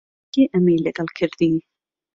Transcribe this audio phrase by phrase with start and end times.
[0.33, 1.53] کێ ئەمەی لەگەڵ کردی؟